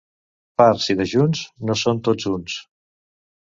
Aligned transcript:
Farts 0.61 0.87
i 0.93 0.95
dejuns 1.01 1.43
no 1.71 1.77
són 1.83 2.01
tots 2.09 2.29
uns. 2.33 2.57